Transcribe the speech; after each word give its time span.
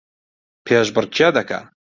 پێشبڕکێ 0.65 1.27
دەکا 1.35 1.59